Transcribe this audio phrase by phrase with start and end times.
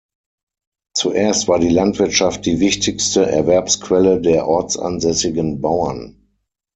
[0.95, 6.17] Zuerst war die Landwirtschaft die wichtigste Erwerbsquelle der ortsansässigen Bauern.